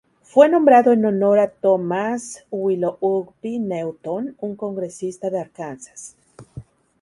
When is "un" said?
4.39-4.55